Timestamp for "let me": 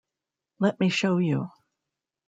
0.57-0.89